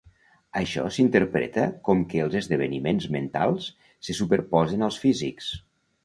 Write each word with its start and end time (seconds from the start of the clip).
Això 0.59 0.83
s'interpreta 0.93 1.65
com 1.89 1.99
que 2.13 2.23
els 2.23 2.37
esdeveniments 2.39 3.05
mentals 3.15 3.67
se 4.07 4.15
superposen 4.21 4.87
als 4.89 4.99
físics. 5.05 5.51